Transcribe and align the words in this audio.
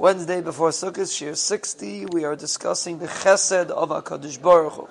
Wednesday 0.00 0.40
before 0.40 0.70
Sukkot, 0.70 1.10
Shiur 1.10 1.36
60, 1.36 2.06
we 2.06 2.24
are 2.24 2.34
discussing 2.34 3.00
the 3.00 3.06
Chesed 3.06 3.68
of 3.68 3.90
HaKadosh 3.90 4.40
Baruch 4.40 4.72
Hu. 4.72 4.88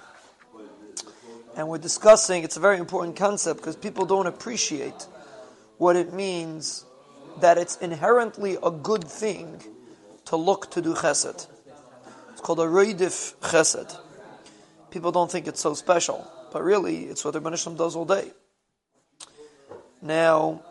And 1.57 1.67
we're 1.67 1.79
discussing, 1.79 2.43
it's 2.43 2.57
a 2.57 2.59
very 2.59 2.77
important 2.77 3.15
concept 3.15 3.59
because 3.59 3.75
people 3.75 4.05
don't 4.05 4.27
appreciate 4.27 5.07
what 5.79 5.95
it 5.95 6.13
means 6.13 6.85
that 7.39 7.57
it's 7.57 7.75
inherently 7.77 8.59
a 8.61 8.69
good 8.69 9.03
thing 9.03 9.63
to 10.25 10.35
look 10.35 10.69
to 10.69 10.81
do 10.83 10.93
Chesed. 10.93 11.47
It's 12.33 12.41
called 12.41 12.59
a 12.59 12.67
Rodef 12.67 13.33
Chesed. 13.37 13.97
People 14.91 15.11
don't 15.11 15.31
think 15.31 15.47
it's 15.47 15.59
so 15.59 15.73
special, 15.73 16.31
but 16.53 16.61
really 16.61 17.05
it's 17.05 17.25
what 17.25 17.33
the 17.33 17.41
Rebbeinu 17.41 17.75
does 17.75 17.95
all 17.95 18.05
day. 18.05 18.31
Now, 20.03 20.61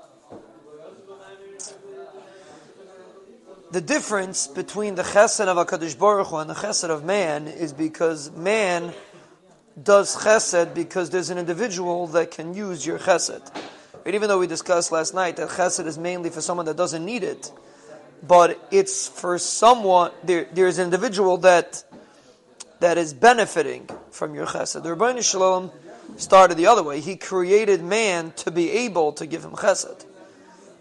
the 3.71 3.81
difference 3.81 4.47
between 4.47 4.95
the 4.95 5.03
chesed 5.03 5.47
of 5.47 5.57
HaKadosh 5.67 5.99
Baruch 5.99 6.29
Hu 6.29 6.37
and 6.37 6.49
the 6.49 6.55
chesed 6.55 6.89
of 6.89 7.05
man 7.05 7.47
is 7.47 7.73
because 7.73 8.31
man 8.33 8.95
does 9.83 10.17
chesed 10.17 10.75
because 10.75 11.11
there's 11.11 11.31
an 11.31 11.39
individual 11.39 12.07
that 12.09 12.31
can 12.31 12.55
use 12.55 12.87
your 12.87 12.99
chesed. 12.99 13.55
And 14.07 14.15
even 14.15 14.29
though 14.29 14.39
we 14.39 14.47
discussed 14.47 14.91
last 14.91 15.13
night 15.15 15.37
that 15.37 15.51
chesed 15.51 15.87
is 15.87 15.99
mainly 15.99 16.31
for 16.31 16.41
someone 16.41 16.67
that 16.67 16.77
doesn't 16.77 17.05
need 17.05 17.23
it, 17.23 17.53
but 18.27 18.59
it's 18.71 19.07
for 19.07 19.39
someone, 19.39 20.13
there, 20.25 20.47
there's 20.53 20.79
an 20.79 20.85
individual 20.85 21.37
that 21.39 21.85
that 22.81 22.97
is 22.97 23.13
benefiting 23.13 23.89
from 24.11 24.35
your 24.35 24.47
chesed. 24.47 24.83
The 24.83 24.89
Ribono 24.89 25.23
Shel 25.23 25.41
Olam 25.41 25.73
started 26.17 26.57
the 26.57 26.67
other 26.67 26.83
way. 26.83 27.01
He 27.01 27.17
created 27.17 27.83
man 27.83 28.33
to 28.37 28.51
be 28.51 28.71
able 28.71 29.13
to 29.15 29.27
give 29.27 29.45
him 29.45 29.53
chesed, 29.53 30.07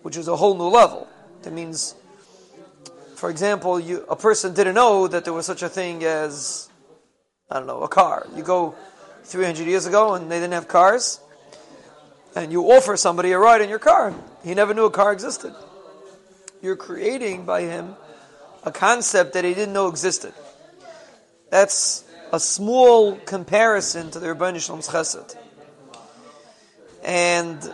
which 0.04 0.16
is 0.16 0.28
a 0.28 0.36
whole 0.36 0.56
new 0.56 0.70
level. 0.70 1.08
That 1.42 1.54
means 1.54 1.96
for 3.18 3.32
example, 3.32 3.80
you, 3.80 4.06
a 4.10 4.16
person 4.16 4.54
didn't 4.54 4.76
know 4.76 5.08
that 5.08 5.26
there 5.26 5.34
was 5.34 5.48
such 5.48 5.64
a 5.64 5.70
thing 5.70 6.04
as, 6.04 6.70
I 7.50 7.58
don't 7.58 7.66
know, 7.66 7.82
a 7.82 7.88
car. 7.88 8.28
You 8.36 8.44
go 8.44 8.76
300 9.24 9.66
years 9.66 9.88
ago 9.88 10.14
and 10.14 10.32
they 10.32 10.40
didn't 10.40 10.54
have 10.54 10.68
cars, 10.68 11.20
and 12.36 12.52
you 12.52 12.62
offer 12.66 12.96
somebody 12.96 13.32
a 13.32 13.40
ride 13.40 13.62
in 13.62 13.70
your 13.70 13.80
car. 13.80 14.14
He 14.44 14.54
never 14.54 14.76
knew 14.76 14.86
a 14.86 14.92
car 14.92 15.12
existed. 15.14 15.56
You're 16.62 16.76
creating 16.76 17.46
by 17.46 17.62
him 17.62 17.96
a 18.64 18.72
concept 18.72 19.34
that 19.34 19.44
he 19.44 19.56
didn't 19.56 19.74
know 19.74 19.88
existed. 19.88 20.34
That's 21.50 22.04
a 22.32 22.40
small 22.40 23.16
comparison 23.16 24.12
to 24.12 24.20
the 24.20 24.28
Ribono 24.28 24.62
Shel 24.62 24.76
Olam's 24.76 24.90
chesed. 24.90 25.36
And 27.04 27.74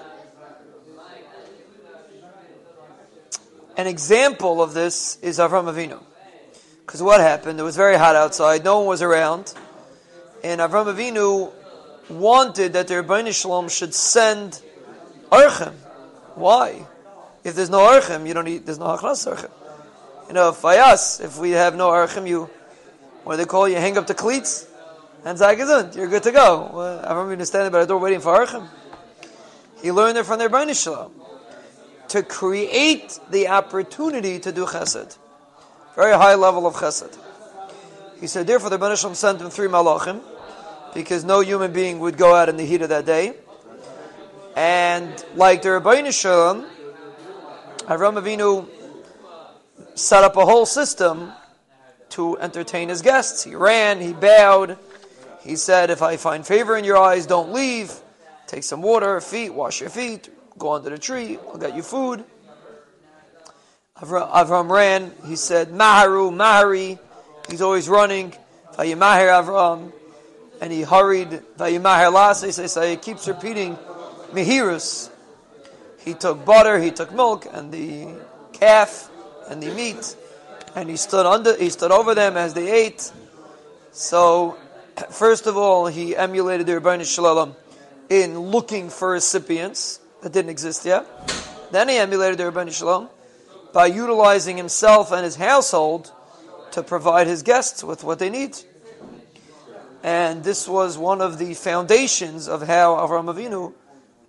An 3.75 3.87
example 3.87 4.61
of 4.61 4.73
this 4.73 5.17
is 5.21 5.39
Avram 5.39 5.65
Avinu. 5.65 5.99
Because 6.85 7.01
what 7.01 7.21
happened? 7.21 7.59
It 7.59 7.63
was 7.63 7.75
very 7.75 7.97
hot 7.97 8.15
outside, 8.15 8.63
no 8.63 8.79
one 8.79 8.87
was 8.87 9.01
around, 9.01 9.53
and 10.43 10.61
Avram 10.61 10.93
Avinu 10.93 11.51
wanted 12.09 12.73
that 12.73 12.87
the 12.87 12.95
Ribono 12.95 13.33
Shel 13.33 13.51
Olam 13.51 13.71
should 13.71 13.95
send 13.95 14.61
Orchim. 15.31 15.73
Why? 16.35 16.85
If 17.43 17.55
there's 17.55 17.71
no 17.71 17.79
Orchim, 17.79 18.27
you 18.27 18.35
don't 18.35 18.45
need, 18.45 18.65
there's 18.65 18.77
no 18.77 18.85
Hachnas 18.85 19.33
Orchim. 19.33 19.49
You 20.27 20.33
know, 20.33 20.49
us, 20.49 21.19
if 21.19 21.39
we 21.39 21.51
have 21.51 21.75
no 21.75 21.89
Orchim, 21.89 22.27
you, 22.27 22.49
what 23.23 23.33
do 23.33 23.37
they 23.37 23.45
call 23.45 23.67
you, 23.67 23.77
hang 23.77 23.97
up 23.97 24.05
the 24.05 24.13
cleats, 24.13 24.67
and 25.25 25.35
Zagazund, 25.37 25.95
you're 25.95 26.09
good 26.09 26.23
to 26.23 26.31
go. 26.31 26.69
Well, 26.71 27.03
Avram 27.05 27.35
Avinu 27.35 27.45
standing 27.47 27.71
by 27.71 27.79
the 27.79 27.87
door 27.87 27.97
waiting 27.97 28.19
for 28.19 28.37
Orchim. 28.37 28.67
He 29.81 29.91
learned 29.91 30.17
it 30.19 30.25
from 30.25 30.37
the 30.37 30.47
Ribono 30.47 30.79
Shel 30.79 31.09
Olam 31.09 31.22
to 32.09 32.23
create 32.23 33.19
the 33.29 33.47
opportunity 33.47 34.39
to 34.39 34.51
do 34.51 34.65
chesed. 34.65 35.17
Very 35.95 36.13
high 36.13 36.35
level 36.35 36.67
of 36.67 36.75
chesed. 36.75 37.17
He 38.19 38.27
said, 38.27 38.47
therefore 38.47 38.69
the 38.69 38.79
Banisham 38.79 39.15
sent 39.15 39.41
him 39.41 39.49
three 39.49 39.67
malachim, 39.67 40.21
because 40.93 41.23
no 41.23 41.39
human 41.39 41.73
being 41.73 41.99
would 41.99 42.17
go 42.17 42.35
out 42.35 42.49
in 42.49 42.57
the 42.57 42.65
heat 42.65 42.81
of 42.81 42.89
that 42.89 43.05
day. 43.05 43.33
And 44.55 45.25
like 45.35 45.61
the 45.63 45.69
Ribono 45.69 46.13
Shel 46.13 46.55
Olam, 46.55 46.69
Avram 47.85 48.21
Avinu 48.21 48.69
set 49.95 50.23
up 50.23 50.37
a 50.37 50.45
whole 50.45 50.65
system 50.65 51.31
to 52.09 52.37
entertain 52.37 52.89
his 52.89 53.01
guests. 53.01 53.43
He 53.43 53.55
ran, 53.55 53.99
he 53.99 54.13
bowed, 54.13 54.77
he 55.41 55.55
said, 55.55 55.89
if 55.89 56.01
I 56.01 56.17
find 56.17 56.45
favor 56.45 56.77
in 56.77 56.85
your 56.85 56.97
eyes, 56.97 57.25
don't 57.25 57.51
leave. 57.51 57.91
Take 58.45 58.63
some 58.63 58.81
water, 58.81 59.19
feet, 59.19 59.49
wash 59.49 59.81
your 59.81 59.89
feet, 59.89 60.29
Go 60.57 60.73
under 60.73 60.89
the 60.89 60.97
tree. 60.97 61.37
I'll 61.47 61.57
get 61.57 61.75
you 61.75 61.83
food. 61.83 62.23
Avram, 63.97 64.69
ran. 64.69 65.11
He 65.27 65.35
said, 65.35 65.69
Maharu, 65.69 66.31
Mahari. 66.31 66.99
He's 67.49 67.61
always 67.61 67.87
running. 67.89 68.33
Vayimahir 68.73 69.43
Avram. 69.43 69.91
And 70.61 70.71
he 70.71 70.81
hurried. 70.81 71.41
Vayimahir 71.57 72.11
Lase. 72.11 72.71
So 72.71 72.81
he 72.81 72.97
keeps 72.97 73.27
repeating, 73.27 73.77
Mihirus. 74.31 75.09
He 76.03 76.13
took 76.13 76.43
butter, 76.43 76.79
he 76.79 76.91
took 76.91 77.13
milk, 77.13 77.47
and 77.51 77.71
the 77.71 78.07
calf, 78.51 79.09
and 79.49 79.63
the 79.63 79.73
meat, 79.73 80.15
and 80.75 80.89
he 80.89 80.97
stood 80.97 81.25
under, 81.25 81.55
he 81.55 81.69
stood 81.69 81.91
over 81.91 82.13
them 82.13 82.35
as 82.35 82.53
they 82.53 82.69
ate. 82.71 83.11
So, 83.91 84.57
first 85.09 85.47
of 85.47 85.55
all, 85.55 85.87
he 85.87 86.15
emulated 86.15 86.67
the 86.67 86.73
Ribono 86.73 87.05
Shel 87.05 87.25
Olam 87.25 87.55
in 88.09 88.37
looking 88.37 88.89
for 88.89 89.11
recipients 89.11 89.99
that 90.23 90.31
didn't 90.31 90.49
exist 90.49 90.85
yet. 90.85 91.05
Then 91.71 91.89
he 91.89 91.97
emulated 91.97 92.37
the 92.37 92.43
Ribono 92.43 92.71
Shel 92.71 92.87
Olam 92.87 93.09
by 93.73 93.87
utilizing 93.87 94.57
himself 94.57 95.11
and 95.11 95.23
his 95.23 95.35
household 95.35 96.11
to 96.71 96.81
provide 96.83 97.27
his 97.27 97.43
guests 97.43 97.83
with 97.83 98.03
what 98.03 98.19
they 98.19 98.29
need. 98.29 98.57
And 100.01 100.43
this 100.43 100.67
was 100.67 100.97
one 100.97 101.21
of 101.21 101.37
the 101.37 101.53
foundations 101.53 102.47
of 102.47 102.61
how 102.61 102.95
Avram 102.95 103.33
Avinu 103.33 103.73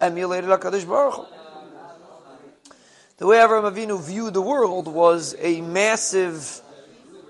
emulated 0.00 0.50
HaKadosh 0.50 0.86
Baruch 0.86 1.14
Hu. 1.14 1.26
The 3.16 3.26
way 3.26 3.38
Avram 3.38 3.70
Avinu 3.70 4.00
viewed 4.02 4.34
the 4.34 4.42
world 4.42 4.88
was 4.88 5.36
a 5.38 5.60
massive 5.60 6.60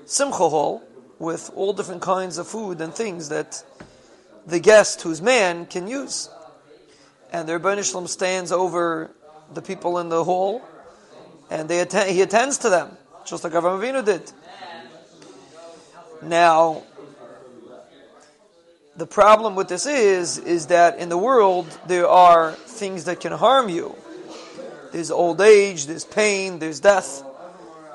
simcha 0.07 0.49
hall 0.49 0.83
with 1.19 1.51
all 1.55 1.73
different 1.73 2.03
kinds 2.03 2.39
of 2.39 2.47
food 2.47 2.81
and 2.81 2.95
things 2.95 3.29
that 3.29 3.63
the 4.47 4.61
guest 4.61 5.03
who's 5.03 5.23
man 5.23 5.67
can 5.67 5.87
use 5.87 6.29
and 7.35 7.49
the 7.49 7.59
Ribono 7.59 7.83
Shel 7.83 8.03
Olam 8.03 8.09
stands 8.09 8.53
over 8.53 9.11
the 9.53 9.61
people 9.61 9.99
in 9.99 10.09
the 10.09 10.23
hall, 10.23 10.63
and 11.51 11.69
they 11.69 11.85
he 12.13 12.23
attends 12.23 12.59
to 12.59 12.71
them, 12.71 12.97
just 13.27 13.43
like 13.43 13.53
Avram 13.55 13.81
Avinu 13.81 14.05
did. 14.05 14.31
Now, 16.23 16.85
the 18.97 19.07
problem 19.07 19.57
with 19.57 19.67
this 19.67 19.85
is, 19.85 20.39
is 20.39 20.69
that 20.69 20.99
in 21.01 21.09
the 21.09 21.19
world 21.19 21.67
there 21.89 22.07
are 22.07 22.53
things 22.53 23.07
that 23.07 23.19
can 23.19 23.33
harm 23.33 23.69
you. 23.69 23.97
There's 24.93 25.11
old 25.11 25.41
age, 25.41 25.87
there's 25.87 26.05
pain, 26.05 26.61
there's 26.61 26.79
death. 26.79 27.25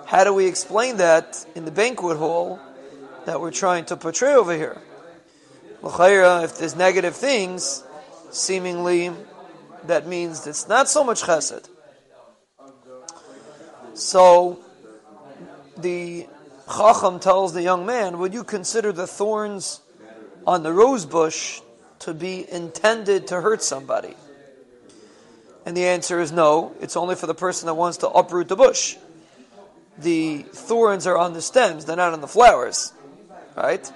How 0.05 0.25
do 0.25 0.33
we 0.33 0.47
explain 0.47 0.97
that 0.97 1.45
in 1.55 1.63
the 1.63 1.71
banquet 1.71 2.17
hall 2.17 2.59
that 3.25 3.39
we're 3.39 3.51
trying 3.51 3.85
to 3.85 3.95
portray 3.95 4.33
over 4.33 4.53
here? 4.53 4.81
If 5.81 6.57
there's 6.57 6.75
negative 6.75 7.15
things, 7.15 7.85
seemingly 8.31 9.11
that 9.85 10.07
means 10.07 10.45
it's 10.47 10.67
not 10.67 10.89
so 10.89 11.03
much 11.03 11.23
chesed. 11.23 11.67
So 13.93 14.59
the 15.77 16.27
Chacham 16.67 17.19
tells 17.19 17.53
the 17.53 17.61
young 17.61 17.85
man, 17.85 18.19
would 18.19 18.33
you 18.33 18.43
consider 18.43 18.91
the 18.91 19.07
thorns 19.07 19.81
on 20.45 20.63
the 20.63 20.71
rose 20.71 21.05
bush 21.05 21.61
to 21.99 22.13
be 22.13 22.49
intended 22.49 23.27
to 23.27 23.41
hurt 23.41 23.63
somebody? 23.63 24.15
And 25.65 25.75
the 25.75 25.85
answer 25.85 26.19
is 26.19 26.31
no, 26.31 26.73
it's 26.79 26.95
only 26.95 27.15
for 27.15 27.27
the 27.27 27.35
person 27.35 27.67
that 27.67 27.73
wants 27.73 27.97
to 27.97 28.09
uproot 28.09 28.47
the 28.47 28.55
bush. 28.55 28.97
The 29.97 30.43
thorns 30.43 31.05
are 31.05 31.17
on 31.17 31.33
the 31.33 31.41
stems, 31.41 31.85
they're 31.85 31.97
not 31.97 32.13
on 32.13 32.21
the 32.21 32.27
flowers. 32.27 32.93
Right? 33.55 33.91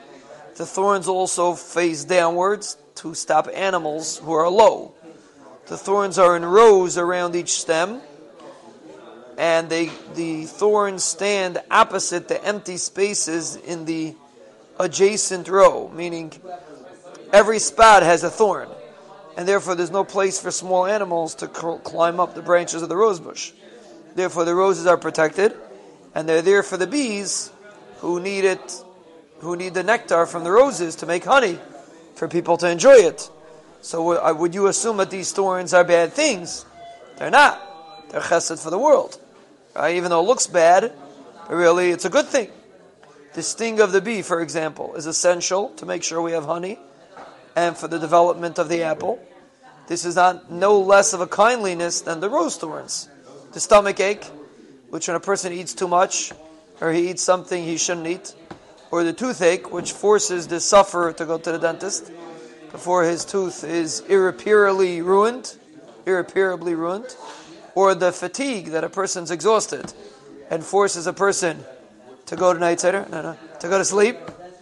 The 0.56 0.66
thorns 0.66 1.08
also 1.08 1.54
face 1.56 2.04
downwards 2.04 2.78
to 2.96 3.16
stop 3.16 3.48
animals 3.54 4.20
who 4.20 4.34
are 4.34 4.50
low. 4.50 4.94
The 5.68 5.78
thorns 5.78 6.20
are 6.20 6.36
in 6.36 6.46
rows 6.46 6.98
around 6.98 7.36
each 7.36 7.54
stem, 7.54 8.02
and 9.38 9.70
they, 9.70 9.90
the 10.14 10.46
thorns 10.46 11.04
stand 11.04 11.62
opposite 11.72 12.28
the 12.28 12.44
empty 12.44 12.78
spaces 12.78 13.56
in 13.56 13.86
the 13.86 14.16
adjacent 14.80 15.48
row, 15.48 15.90
meaning 15.90 16.34
every 17.32 17.60
spot 17.60 18.04
has 18.04 18.24
a 18.24 18.30
thorn, 18.30 18.70
and 19.38 19.48
therefore 19.48 19.74
there's 19.74 19.92
no 19.92 20.04
place 20.04 20.40
for 20.40 20.52
small 20.52 20.86
animals 20.86 21.36
to 21.36 21.48
climb 21.48 22.20
up 22.20 22.36
the 22.36 22.42
branches 22.42 22.82
of 22.82 22.90
the 22.90 22.98
rose 22.98 23.20
bush. 23.20 23.54
Therefore, 24.16 24.46
the 24.46 24.54
roses 24.54 24.86
are 24.86 24.98
protected, 24.98 25.56
and 26.14 26.30
they're 26.30 26.44
there 26.44 26.62
for 26.62 26.78
the 26.78 26.86
bees 26.86 27.52
who 27.98 28.20
need 28.20 28.46
it, 28.46 28.84
who 29.44 29.56
need 29.56 29.74
the 29.74 29.84
nectar 29.84 30.26
from 30.26 30.44
the 30.44 30.52
roses 30.52 30.96
to 30.98 31.06
make 31.06 31.26
honey 31.26 31.60
for 32.16 32.28
people 32.28 32.58
to 32.58 32.70
enjoy 32.70 32.96
it. 32.96 33.30
So 33.82 34.14
uh, 34.14 34.34
would 34.34 34.56
you 34.56 34.68
assume 34.68 34.98
that 34.98 35.10
these 35.10 35.32
thorns 35.34 35.74
are 35.74 35.84
bad 35.84 36.14
things? 36.14 36.66
They're 37.18 37.30
not. 37.30 38.10
They're 38.10 38.22
chesed 38.22 38.64
for 38.64 38.70
the 38.70 38.80
world. 38.80 39.20
Right? 39.76 39.98
Even 39.98 40.10
though 40.10 40.22
it 40.22 40.28
looks 40.28 40.48
bad, 40.48 40.94
really, 41.50 41.92
it's 41.92 42.06
a 42.06 42.10
good 42.10 42.28
thing. 42.28 42.50
The 43.34 43.44
sting 43.44 43.80
of 43.80 43.92
the 43.92 44.02
bee, 44.02 44.22
for 44.22 44.42
example, 44.42 44.96
is 44.96 45.08
essential 45.08 45.70
to 45.72 45.86
make 45.86 46.04
sure 46.04 46.22
we 46.22 46.32
have 46.32 46.46
honey 46.46 46.80
and 47.56 47.76
for 47.76 47.88
the 47.88 48.00
development 48.00 48.60
of 48.60 48.70
the 48.70 48.84
apple. 48.84 49.20
This 49.88 50.06
is 50.06 50.16
not 50.16 50.52
no 50.52 50.80
less 50.80 51.14
of 51.14 51.20
a 51.20 51.28
kindliness 51.28 52.02
than 52.02 52.20
the 52.20 52.30
rose 52.30 52.56
thorns. 52.56 53.10
The 53.52 53.60
stomach 53.60 54.00
ache, 54.00 54.24
which 54.90 55.08
when 55.08 55.18
a 55.18 55.20
person 55.20 55.52
eats 55.52 55.74
too 55.74 55.88
much, 55.88 56.32
or 56.80 56.94
he 56.94 57.10
eats 57.10 57.22
something 57.22 57.64
he 57.64 57.78
shouldn't 57.78 58.08
eat, 58.08 58.36
or 58.94 59.04
the 59.04 59.12
toothache, 59.12 59.72
which 59.72 59.92
forces 59.92 60.48
the 60.50 60.60
sufferer 60.60 61.12
to 61.12 61.26
go 61.26 61.40
to 61.40 61.52
the 61.52 61.58
dentist 61.58 62.12
before 62.72 63.04
his 63.04 63.26
tooth 63.26 63.64
is 63.64 64.02
irreparably 64.02 65.02
ruined, 65.02 65.56
irreparably 66.06 66.76
ruined, 66.76 67.16
or 67.74 67.96
the 67.96 68.12
fatigue 68.12 68.68
that 68.68 68.84
a 68.84 68.90
person's 68.90 69.32
exhausted 69.32 69.92
and 70.52 70.64
forces 70.64 71.08
a 71.08 71.14
person 71.14 71.66
to 72.28 72.36
go 72.36 72.54
to 72.54 72.60
night 72.60 72.84
no, 72.84 73.04
no, 73.10 73.36
to 73.60 73.68
go 73.68 73.80
to 73.80 73.84
sleep, 73.84 74.16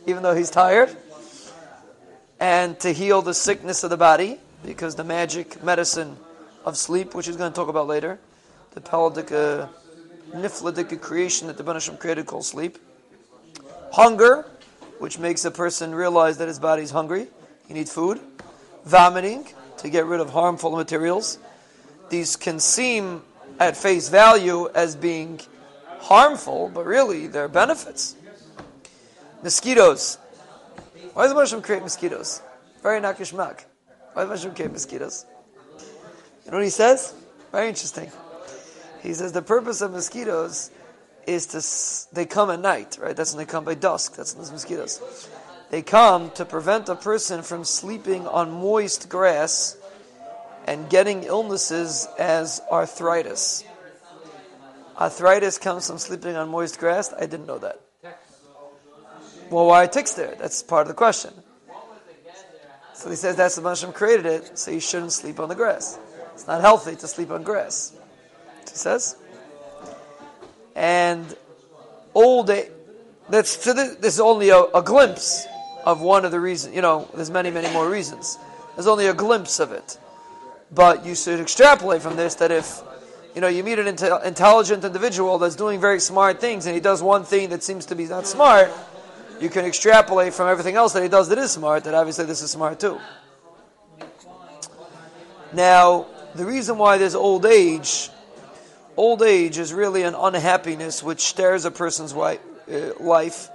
even 0.08 0.24
though 0.24 0.34
he's 0.34 0.50
tired, 0.50 0.96
and 2.40 2.80
to 2.80 2.94
heal 2.94 3.22
the 3.22 3.34
sickness 3.34 3.84
of 3.84 3.90
the 3.90 3.98
body, 3.98 4.40
because 4.64 4.96
the 4.96 5.04
magic 5.04 5.62
medicine 5.62 6.16
of 6.64 6.78
sleep, 6.78 7.14
which 7.14 7.26
he's 7.26 7.36
going 7.36 7.52
to 7.52 7.56
talk 7.56 7.68
about 7.68 7.86
later, 7.86 8.18
the 8.76 8.80
paladika, 8.80 9.64
uh, 9.64 10.38
nifladika 10.38 11.02
creation 11.02 11.48
that 11.48 11.58
the 11.58 11.66
Banashim 11.66 12.00
created 12.00 12.28
called 12.28 12.46
sleep. 12.46 12.78
Hunger, 13.92 14.46
which 15.00 15.20
makes 15.20 15.46
a 15.46 15.52
person 15.52 15.94
realize 15.94 16.38
that 16.38 16.48
his 16.48 16.60
body 16.60 16.84
is 16.84 16.92
hungry, 16.92 17.28
he 17.68 17.74
needs 17.74 17.92
food. 17.92 18.20
Vomiting, 18.86 19.48
to 19.78 19.90
get 19.90 20.06
rid 20.06 20.20
of 20.20 20.30
harmful 20.30 20.72
materials. 20.72 21.40
These 22.10 22.36
can 22.36 22.60
seem 22.60 23.22
at 23.60 23.76
face 23.76 24.10
value 24.10 24.70
as 24.74 24.96
being 24.96 25.40
harmful, 26.00 26.72
but 26.74 26.86
really 26.86 27.28
they're 27.28 27.48
benefits. 27.48 28.16
Mosquitoes. 29.44 30.18
Why 31.14 31.28
does 31.28 31.34
Hashem 31.34 31.62
create 31.62 31.82
mosquitoes? 31.82 32.42
Very 32.82 33.02
nakishmak. 33.02 33.66
Why 34.14 34.26
does 34.26 34.42
Hashem 34.42 34.56
create 34.56 34.72
mosquitoes? 34.72 35.26
You 36.46 36.52
know 36.52 36.58
what 36.58 36.64
he 36.64 36.70
says? 36.70 37.14
Very 37.52 37.70
interesting. 37.70 38.12
He 39.02 39.14
says 39.14 39.32
the 39.32 39.42
purpose 39.42 39.82
of 39.82 39.92
mosquitoes 39.92 40.72
is 41.28 41.48
to 41.48 42.16
they 42.16 42.26
come 42.26 42.50
at 42.50 42.60
night, 42.60 42.98
right? 43.02 43.16
That's 43.16 43.34
when 43.34 43.46
they 43.46 43.52
come 43.52 43.66
by 43.66 43.76
dusk. 43.76 44.16
That's 44.16 44.34
when 44.34 44.44
there's 44.44 44.52
mosquitoes. 44.52 45.30
They 45.70 45.82
come 45.82 46.32
to 46.32 46.46
prevent 46.46 46.90
a 46.90 46.96
person 46.96 47.44
from 47.44 47.64
sleeping 47.64 48.28
on 48.28 48.52
moist 48.52 49.08
grass 49.08 49.78
and 50.68 50.90
getting 50.90 51.24
illnesses 51.24 52.08
as 52.20 52.62
arthritis. 52.72 53.64
Arthritis 54.98 55.58
comes 55.58 55.88
from 55.88 55.98
sleeping 55.98 56.36
on 56.36 56.50
moist 56.50 56.78
grass. 56.78 57.14
I 57.14 57.22
didn't 57.22 57.46
know 57.46 57.58
that. 57.60 57.80
Well, 59.50 59.68
why 59.68 59.86
are 59.86 59.88
ticks 59.88 60.14
there? 60.14 60.36
That's 60.36 60.62
part 60.64 60.84
of 60.84 60.88
the 60.90 60.94
question. 60.94 61.34
So 62.94 63.10
he 63.10 63.16
says 63.16 63.36
that's 63.36 63.56
the 63.56 63.68
Hashem 63.68 63.94
created 63.94 64.26
it, 64.26 64.58
so 64.58 64.72
you 64.72 64.80
shouldn't 64.80 65.12
sleep 65.12 65.40
on 65.40 65.50
the 65.50 65.56
grass. 65.56 65.98
It's 66.34 66.48
not 66.48 66.62
healthy 66.62 66.96
to 66.96 67.08
sleep 67.08 67.32
on 67.32 67.44
grass. 67.44 67.94
He 68.70 68.76
says. 68.76 69.16
And 70.76 71.36
old 72.14 72.50
age, 72.50 72.70
that's 73.30 73.50
so 73.50 73.74
this, 73.74 73.96
this 73.96 74.14
is 74.16 74.20
only 74.20 74.50
a, 74.50 74.62
a, 74.64 74.82
glimpse 74.82 75.48
of 75.86 76.02
one 76.02 76.26
of 76.26 76.32
the 76.32 76.40
reasons. 76.40 76.76
You 76.76 76.82
know, 76.82 77.10
there's 77.16 77.32
many, 77.32 77.50
many 77.50 77.72
more 77.74 77.90
reasons. 77.90 78.38
There's 78.76 78.88
only 78.88 79.08
a 79.08 79.14
glimpse 79.14 79.60
of 79.60 79.72
it, 79.72 79.98
but 80.72 81.06
you 81.06 81.16
should 81.16 81.40
extrapolate 81.40 82.02
from 82.02 82.16
this 82.16 82.36
that 82.36 82.52
if 82.52 82.82
you 83.36 83.42
know 83.42 83.48
you 83.48 83.64
meet 83.64 83.80
an 83.80 83.88
intelligent 83.88 84.84
individual 84.84 85.38
that's 85.38 85.56
doing 85.56 85.80
very 85.80 86.00
smart 86.00 86.40
things 86.42 86.66
and 86.66 86.76
he 86.76 86.82
does 86.82 87.02
one 87.02 87.24
thing 87.24 87.50
that 87.50 87.64
seems 87.64 87.86
to 87.88 87.96
be 87.96 88.06
not 88.06 88.28
smart, 88.28 88.72
you 89.40 89.50
can 89.50 89.66
extrapolate 89.66 90.34
from 90.34 90.48
everything 90.48 90.76
else 90.76 90.94
that 90.94 91.04
he 91.04 91.10
does 91.10 91.30
that 91.30 91.38
is 91.38 91.52
smart 91.52 91.84
that 91.86 91.94
obviously 91.94 92.26
this 92.26 92.42
is 92.42 92.52
smart 92.52 92.80
too. 92.80 93.00
Now, 95.54 96.06
the 96.36 96.46
reason 96.46 96.78
why 96.78 96.98
there's 96.98 97.16
old 97.16 97.46
age 97.46 98.10
old 98.98 99.22
age 99.22 99.58
is 99.58 99.74
really 99.74 100.04
an 100.04 100.16
unhappiness 100.16 101.04
which 101.04 101.22
stares 101.22 101.66
a 101.66 101.72
person's 101.72 102.14
uh, 102.14 102.38
life, 103.00 103.50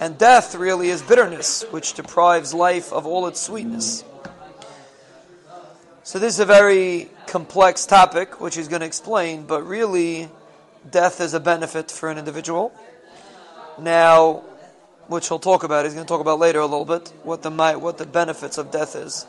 and 0.00 0.16
death 0.18 0.54
really 0.54 0.88
is 0.88 1.02
bitterness 1.02 1.64
which 1.70 1.94
deprives 1.94 2.54
life 2.54 2.92
of 2.92 3.06
all 3.06 3.26
its 3.26 3.40
sweetness. 3.40 4.04
So 6.02 6.18
this 6.18 6.34
is 6.34 6.40
a 6.40 6.46
very 6.46 7.10
complex 7.26 7.86
topic 7.86 8.40
which 8.40 8.56
he's 8.56 8.68
going 8.68 8.80
to 8.80 8.86
explain, 8.86 9.44
but 9.44 9.62
really 9.62 10.28
death 10.90 11.20
is 11.20 11.34
a 11.34 11.40
benefit 11.40 11.90
for 11.90 12.10
an 12.10 12.18
individual. 12.18 12.72
Now, 13.78 14.42
which 15.06 15.28
he'll 15.28 15.38
talk 15.38 15.62
about, 15.62 15.84
he's 15.84 15.94
going 15.94 16.06
to 16.06 16.08
talk 16.08 16.20
about 16.20 16.38
later 16.38 16.60
a 16.60 16.66
little 16.66 16.84
bit 16.84 17.12
what 17.22 17.42
the 17.42 17.50
what 17.50 17.98
the 17.98 18.06
benefits 18.06 18.58
of 18.58 18.70
death 18.70 18.96
is. 18.96 19.26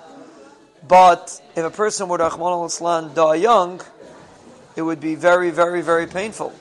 But 0.88 1.42
if 1.56 1.63
a 1.63 1.69
person 1.69 2.07
would 2.10 2.19
Rahman 2.19 3.13
die 3.13 3.36
young, 3.36 3.81
it 4.75 4.81
would 4.81 5.00
be 5.00 5.15
very, 5.15 5.51
very, 5.51 5.81
very 5.81 6.07
painful. 6.07 6.53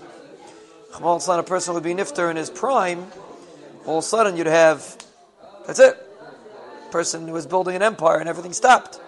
a 0.94 1.42
person 1.42 1.74
would 1.74 1.82
be 1.82 1.94
nifter 1.94 2.30
in 2.30 2.36
his 2.36 2.50
prime, 2.50 3.06
all 3.86 3.98
of 3.98 4.04
a 4.04 4.06
sudden 4.06 4.36
you'd 4.36 4.46
have, 4.46 4.96
that's 5.66 5.78
it. 5.78 5.96
Person 6.90 7.26
who 7.26 7.32
was 7.32 7.46
building 7.46 7.76
an 7.76 7.82
empire 7.82 8.18
and 8.18 8.28
everything 8.28 8.52
stopped. 8.52 9.00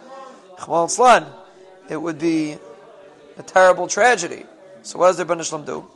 It 1.88 2.00
would 2.00 2.18
be 2.18 2.56
a 3.36 3.42
terrible 3.42 3.88
tragedy. 3.88 4.44
So 4.82 4.98
what 4.98 5.08
does 5.08 5.16
the 5.16 5.24
Rebbeinu 5.24 5.66
do? 5.66 5.86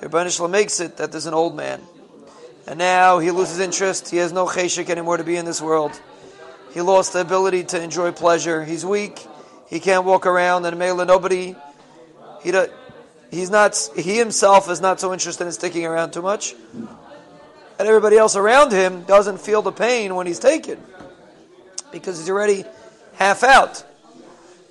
The 0.00 0.08
Rebbeinu 0.08 0.50
makes 0.50 0.80
it 0.80 0.96
that 0.96 1.12
there's 1.12 1.26
an 1.26 1.34
old 1.34 1.56
man. 1.56 1.80
And 2.66 2.78
now 2.78 3.18
he 3.18 3.30
loses 3.30 3.58
interest. 3.60 4.10
He 4.10 4.18
has 4.18 4.32
no 4.32 4.46
cheshik 4.46 4.90
anymore 4.90 5.16
to 5.16 5.24
be 5.24 5.36
in 5.36 5.44
this 5.44 5.62
world. 5.62 5.98
He 6.72 6.80
lost 6.80 7.12
the 7.12 7.20
ability 7.20 7.64
to 7.64 7.82
enjoy 7.82 8.12
pleasure. 8.12 8.64
He's 8.64 8.84
weak. 8.84 9.26
He 9.68 9.80
can't 9.80 10.04
walk 10.04 10.26
around. 10.26 10.66
And 10.66 10.78
Mela, 10.78 11.04
nobody 11.04 11.56
he 12.42 12.52
he's 13.30 13.50
not 13.50 13.76
he 13.96 14.16
himself 14.16 14.70
is 14.70 14.80
not 14.80 15.00
so 15.00 15.12
interested 15.12 15.46
in 15.46 15.52
sticking 15.52 15.86
around 15.86 16.12
too 16.12 16.22
much, 16.22 16.54
and 16.72 17.88
everybody 17.88 18.16
else 18.16 18.36
around 18.36 18.72
him 18.72 19.02
doesn't 19.02 19.40
feel 19.40 19.62
the 19.62 19.72
pain 19.72 20.14
when 20.14 20.26
he's 20.26 20.38
taken 20.38 20.78
because 21.92 22.18
he's 22.18 22.30
already 22.30 22.64
half 23.14 23.42
out. 23.42 23.84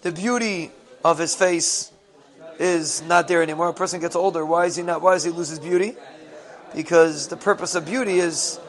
The 0.02 0.12
beauty 0.12 0.72
of 1.04 1.18
his 1.18 1.36
face 1.36 1.92
is 2.60 3.02
not 3.04 3.28
there 3.28 3.42
anymore. 3.42 3.70
A 3.70 3.74
person 3.74 4.00
gets 4.00 4.16
older. 4.16 4.46
Why 4.46 4.66
is 4.66 4.76
he 4.76 4.84
not? 4.84 5.02
Why 5.02 5.14
does 5.14 5.24
he 5.24 5.32
lose 5.32 5.50
his 5.50 5.60
beauty? 5.60 5.96
Because 6.76 7.28
the 7.28 7.38
purpose 7.38 7.76
of 7.76 7.86
beauty 7.86 8.20
is 8.20 8.60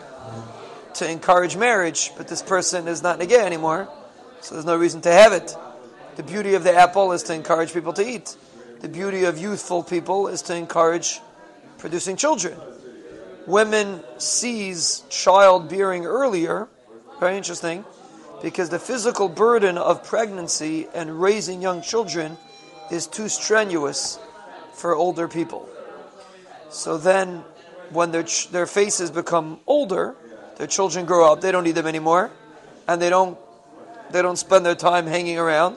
to 0.94 1.10
encourage 1.10 1.56
marriage, 1.56 2.12
but 2.16 2.28
this 2.28 2.42
person 2.42 2.88
is 2.88 3.02
not 3.02 3.18
negay 3.18 3.44
anymore, 3.44 3.88
so 4.40 4.54
there's 4.54 4.64
no 4.64 4.76
reason 4.76 5.00
to 5.02 5.12
have 5.12 5.32
it. 5.32 5.54
The 6.16 6.22
beauty 6.22 6.54
of 6.54 6.64
the 6.64 6.74
apple 6.74 7.12
is 7.12 7.22
to 7.24 7.34
encourage 7.34 7.72
people 7.72 7.92
to 7.94 8.06
eat 8.06 8.36
the 8.80 8.88
beauty 8.88 9.24
of 9.24 9.38
youthful 9.38 9.82
people 9.82 10.28
is 10.28 10.42
to 10.42 10.54
encourage 10.56 11.20
producing 11.78 12.16
children. 12.16 12.58
Women 13.46 14.02
seize 14.18 15.02
childbearing 15.10 16.06
earlier, 16.06 16.68
very 17.18 17.36
interesting, 17.36 17.84
because 18.42 18.70
the 18.70 18.78
physical 18.78 19.28
burden 19.28 19.76
of 19.76 20.04
pregnancy 20.04 20.88
and 20.94 21.20
raising 21.20 21.60
young 21.60 21.82
children 21.82 22.38
is 22.90 23.06
too 23.06 23.28
strenuous 23.28 24.18
for 24.74 24.94
older 24.94 25.28
people. 25.28 25.68
So 26.70 26.96
then, 26.96 27.44
when 27.90 28.12
their, 28.12 28.22
ch- 28.22 28.48
their 28.50 28.66
faces 28.66 29.10
become 29.10 29.60
older, 29.66 30.14
their 30.56 30.66
children 30.66 31.04
grow 31.04 31.30
up, 31.30 31.40
they 31.40 31.52
don't 31.52 31.64
need 31.64 31.74
them 31.74 31.86
anymore, 31.86 32.30
and 32.88 33.00
they 33.00 33.10
don't, 33.10 33.36
they 34.10 34.22
don't 34.22 34.36
spend 34.36 34.64
their 34.64 34.74
time 34.74 35.06
hanging 35.06 35.38
around. 35.38 35.76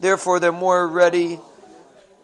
Therefore, 0.00 0.40
they're 0.40 0.52
more 0.52 0.88
ready 0.88 1.38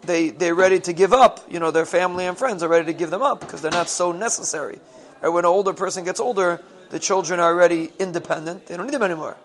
they 0.07 0.31
they're 0.31 0.55
ready 0.55 0.81
to 0.81 0.93
give 0.93 1.13
up. 1.13 1.41
You 1.51 1.61
know, 1.61 1.71
their 1.71 1.87
family 1.87 2.27
and 2.27 2.37
friends 2.37 2.63
are 2.63 2.69
ready 2.69 2.87
to 2.87 2.93
give 2.93 3.11
them 3.11 3.23
up 3.23 3.41
because 3.41 3.63
they're 3.63 3.71
not 3.71 3.89
so 3.89 4.13
necessary. 4.13 4.79
Right? 5.21 5.29
When 5.29 5.45
an 5.45 5.51
older 5.51 5.73
person 5.73 6.05
gets 6.05 6.21
older, 6.21 6.63
the 6.91 6.99
children 6.99 7.41
are 7.41 7.53
already 7.53 7.91
independent. 7.99 8.67
They 8.67 8.77
don't 8.77 8.87
need 8.87 8.95
them 8.95 9.03
anymore. 9.03 9.37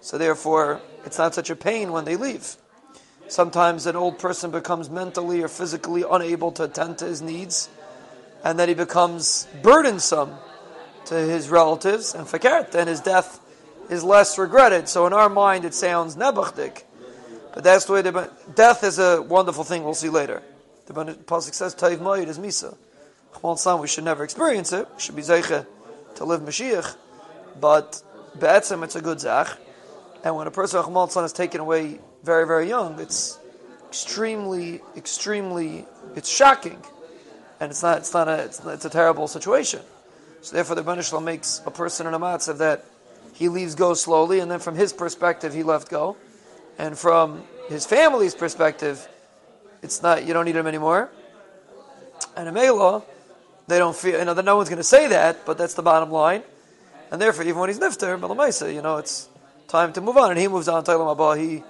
So 0.00 0.18
therefore, 0.18 0.80
it's 1.04 1.18
not 1.18 1.34
such 1.34 1.50
a 1.50 1.56
pain 1.56 1.92
when 1.92 2.04
they 2.04 2.16
leave. 2.16 2.56
Sometimes 3.28 3.86
an 3.86 3.96
old 3.96 4.18
person 4.18 4.50
becomes 4.50 4.90
mentally 4.90 5.42
or 5.42 5.48
physically 5.48 6.04
unable 6.08 6.52
to 6.52 6.64
attend 6.64 6.98
to 6.98 7.06
his 7.06 7.22
needs, 7.22 7.70
and 8.44 8.58
then 8.58 8.68
he 8.68 8.74
becomes 8.74 9.48
burdensome 9.62 10.34
to 11.06 11.14
his 11.14 11.48
relatives, 11.48 12.14
and 12.14 12.26
fakert, 12.26 12.74
and 12.74 12.88
his 12.88 13.00
death 13.00 13.40
is 13.88 14.04
less 14.04 14.38
regretted. 14.38 14.88
So 14.88 15.06
in 15.06 15.14
our 15.14 15.30
mind, 15.30 15.64
it 15.64 15.74
sounds 15.74 16.16
nebachdik 16.16 16.82
but 17.54 17.62
that's 17.62 17.84
the 17.84 17.92
way 17.92 18.02
the 18.02 18.30
death 18.54 18.82
is 18.82 18.98
a 18.98 19.22
wonderful 19.22 19.62
thing. 19.62 19.84
We'll 19.84 19.94
see 19.94 20.08
later. 20.08 20.42
The 20.86 20.92
pasuk 20.92 21.54
says 21.54 21.74
Taiv 21.74 21.98
Mayid 21.98 22.26
is 22.26 22.38
Misa. 22.38 22.76
we 23.80 23.86
should 23.86 24.04
never 24.04 24.24
experience 24.24 24.72
it. 24.72 24.88
We 24.94 25.00
should 25.00 25.16
be 25.16 25.22
zeiche 25.22 25.64
to 26.16 26.24
live 26.24 26.40
Mashiach. 26.40 26.96
But 27.60 28.02
be'etzem, 28.38 28.82
it's 28.82 28.96
a 28.96 29.00
good 29.00 29.20
zach. 29.20 29.56
And 30.24 30.34
when 30.34 30.48
a 30.48 30.50
person 30.50 30.82
Chmal 30.82 31.24
is 31.24 31.32
taken 31.32 31.60
away 31.60 32.00
very, 32.24 32.46
very 32.46 32.68
young, 32.68 32.98
it's 32.98 33.38
extremely, 33.88 34.82
extremely, 34.96 35.86
it's 36.16 36.28
shocking. 36.28 36.82
and 37.60 37.70
it's 37.70 37.82
not, 37.82 37.98
it's 37.98 38.12
not 38.12 38.28
a, 38.28 38.44
it's, 38.44 38.64
it's 38.64 38.84
a 38.84 38.90
terrible 38.90 39.28
situation. 39.28 39.80
So 40.40 40.56
therefore, 40.56 40.76
the 40.76 40.82
Rebbeinu 40.82 41.22
makes 41.22 41.62
a 41.64 41.70
person 41.70 42.06
in 42.06 42.14
a 42.14 42.18
matzav 42.18 42.58
that 42.58 42.84
he 43.32 43.48
leaves 43.48 43.74
go 43.74 43.94
slowly, 43.94 44.40
and 44.40 44.50
then 44.50 44.58
from 44.58 44.74
his 44.74 44.92
perspective, 44.92 45.54
he 45.54 45.62
left 45.62 45.88
go, 45.88 46.16
and 46.78 46.98
from 46.98 47.44
his 47.68 47.86
family's 47.86 48.34
perspective, 48.34 49.06
it's 49.82 50.02
not 50.02 50.26
you 50.26 50.34
don't 50.34 50.44
need 50.44 50.56
him 50.56 50.66
anymore. 50.66 51.10
And 52.36 52.48
a 52.48 52.52
Mela, 52.52 53.02
they 53.66 53.78
don't 53.78 53.96
feel 53.96 54.18
you 54.18 54.24
know 54.24 54.34
that 54.34 54.44
no 54.44 54.56
one's 54.56 54.68
going 54.68 54.78
to 54.78 54.84
say 54.84 55.08
that, 55.08 55.44
but 55.46 55.58
that's 55.58 55.74
the 55.74 55.82
bottom 55.82 56.10
line. 56.10 56.42
And 57.10 57.20
therefore, 57.20 57.44
even 57.44 57.60
when 57.60 57.68
he's 57.68 57.78
nifter, 57.78 58.18
Melamaisa, 58.18 58.72
you 58.74 58.82
know, 58.82 58.96
it's 58.96 59.28
time 59.68 59.92
to 59.92 60.00
move 60.00 60.16
on, 60.16 60.30
and 60.30 60.40
he 60.40 60.48
moves 60.48 60.68
on 60.68 60.82
to 60.84 60.90
Olam 60.90 61.16
Haba, 61.16 61.38
he 61.38 61.62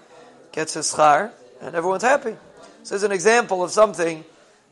gets 0.53 0.75
his 0.75 0.87
schar, 0.87 1.33
and 1.61 1.75
everyone's 1.75 2.03
happy. 2.03 2.37
So, 2.83 2.95
it's 2.95 3.05
an 3.05 3.13
example 3.13 3.63
of 3.63 3.71
something 3.71 4.25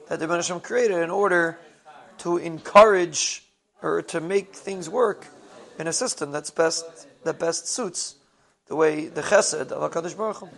that 0.09 0.19
the 0.19 0.29
Ben 0.29 0.61
created 0.61 0.99
in 0.99 1.11
order 1.11 1.59
to 2.19 2.39
encourage 2.39 3.45
or 3.83 4.03
to 4.03 4.21
make 4.21 4.55
things 4.55 4.89
work 4.89 5.27
in 5.79 5.87
a 5.87 5.93
system 5.93 6.31
that's 6.31 6.51
best 6.51 6.85
that 7.25 7.39
best 7.39 7.67
suits 7.67 8.17
the 8.73 8.77
way 8.77 9.05
the 9.05 9.21
chesed 9.21 9.71
of 9.71 9.93
Hakadosh 9.93 10.17
Baruch 10.17 10.39
Hu. 10.39 10.49